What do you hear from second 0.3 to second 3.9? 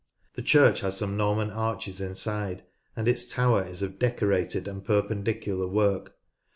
The church has some Norman arches inside, and its tower is